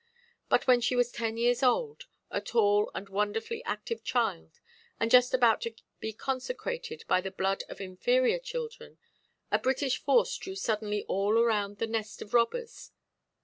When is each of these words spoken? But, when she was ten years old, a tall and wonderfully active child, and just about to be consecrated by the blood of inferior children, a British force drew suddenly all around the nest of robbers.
But, 0.49 0.65
when 0.65 0.81
she 0.81 0.95
was 0.95 1.11
ten 1.11 1.37
years 1.37 1.61
old, 1.61 2.05
a 2.31 2.41
tall 2.41 2.89
and 2.95 3.07
wonderfully 3.07 3.63
active 3.65 4.03
child, 4.03 4.59
and 4.99 5.11
just 5.11 5.31
about 5.31 5.61
to 5.61 5.75
be 5.99 6.11
consecrated 6.11 7.03
by 7.07 7.21
the 7.21 7.29
blood 7.29 7.63
of 7.69 7.79
inferior 7.79 8.39
children, 8.39 8.97
a 9.51 9.59
British 9.59 9.99
force 9.99 10.35
drew 10.37 10.55
suddenly 10.55 11.03
all 11.03 11.37
around 11.37 11.77
the 11.77 11.85
nest 11.85 12.23
of 12.23 12.33
robbers. 12.33 12.89